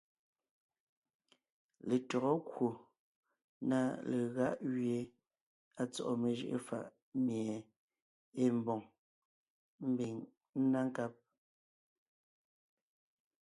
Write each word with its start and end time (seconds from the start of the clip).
Letÿɔgɔ 1.87 2.31
kwò 2.49 2.67
na 3.69 3.79
legáʼ 4.09 4.55
gẅie 4.73 4.99
à 5.81 5.83
tsɔ́ʼɔ 5.93 6.13
mejʉʼʉ 6.21 6.57
fàʼ 6.67 6.85
mie 7.25 7.53
ée 8.41 8.49
mbòŋ, 8.59 8.81
ḿbiŋ 9.91 10.15
ńná 10.61 10.79
nkáb, 10.87 11.13